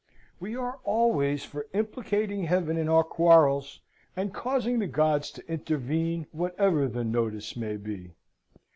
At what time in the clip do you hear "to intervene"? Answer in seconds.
5.33-6.25